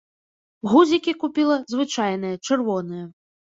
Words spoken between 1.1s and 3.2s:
купіла звычайныя чырвоныя.